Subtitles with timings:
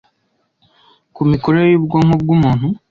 [1.15, 2.67] ku mikorere y’ubwonko bw’umuntu